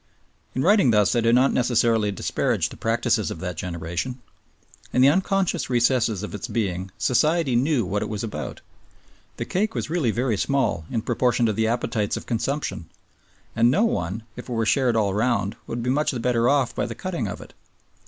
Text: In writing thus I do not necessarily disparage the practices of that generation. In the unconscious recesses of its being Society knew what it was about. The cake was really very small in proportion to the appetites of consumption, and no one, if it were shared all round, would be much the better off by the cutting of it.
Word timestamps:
In 0.55 0.63
writing 0.63 0.89
thus 0.89 1.15
I 1.15 1.21
do 1.21 1.31
not 1.31 1.53
necessarily 1.53 2.11
disparage 2.11 2.69
the 2.69 2.75
practices 2.75 3.29
of 3.29 3.39
that 3.41 3.55
generation. 3.55 4.17
In 4.91 5.03
the 5.03 5.09
unconscious 5.09 5.69
recesses 5.69 6.23
of 6.23 6.33
its 6.33 6.47
being 6.47 6.89
Society 6.97 7.55
knew 7.55 7.85
what 7.85 8.01
it 8.01 8.09
was 8.09 8.23
about. 8.23 8.61
The 9.37 9.45
cake 9.45 9.75
was 9.75 9.91
really 9.91 10.09
very 10.09 10.37
small 10.37 10.85
in 10.89 11.03
proportion 11.03 11.45
to 11.45 11.53
the 11.53 11.67
appetites 11.67 12.17
of 12.17 12.25
consumption, 12.25 12.89
and 13.55 13.69
no 13.69 13.83
one, 13.85 14.23
if 14.35 14.49
it 14.49 14.51
were 14.53 14.65
shared 14.65 14.95
all 14.95 15.13
round, 15.13 15.55
would 15.67 15.83
be 15.83 15.91
much 15.91 16.09
the 16.09 16.19
better 16.19 16.49
off 16.49 16.73
by 16.73 16.87
the 16.87 16.95
cutting 16.95 17.27
of 17.27 17.39
it. 17.39 17.53